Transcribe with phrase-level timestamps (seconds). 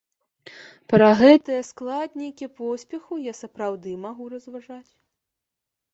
[0.93, 4.91] Пра гэтыя складнікі поспеху я сапраўды магу разважаць.